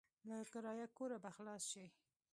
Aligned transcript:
له 0.27 0.37
کرايه 0.53 0.87
کوره 0.97 1.17
به 1.23 1.29
خلاص 1.35 1.63
شې. 1.71 1.85